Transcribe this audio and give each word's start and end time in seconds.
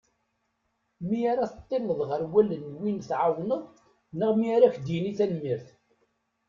Mi 1.07 1.19
ara 1.31 1.51
teṭṭileḍ 1.53 1.99
ɣer 2.09 2.21
wallen 2.31 2.63
n 2.73 2.79
win 2.81 2.97
tɛawneḍ 3.09 3.61
neɣ 4.17 4.31
mi 4.35 4.47
ara 4.55 4.65
ak-d-yini 4.69 5.13
tanmirt. 5.17 5.67